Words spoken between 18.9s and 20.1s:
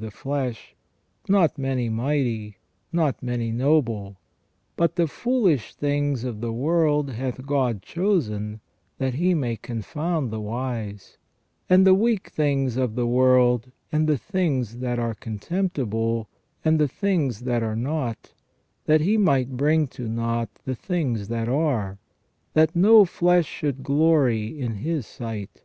He might bring to